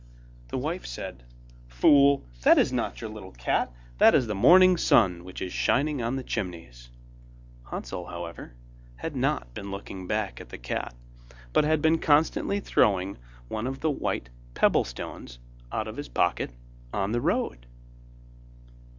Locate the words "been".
9.53-9.69, 11.83-11.99